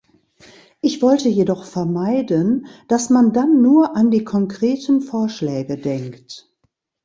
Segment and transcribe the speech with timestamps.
[0.81, 6.51] Ich wollte jedoch vermeiden, dass man dann nur an die konkreten Vorschläge denkt.